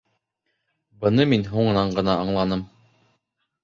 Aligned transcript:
Быны 1.03 1.29
мин 1.35 1.47
һуңынан 1.53 1.95
ғына 2.01 2.19
аңланым. 2.25 2.69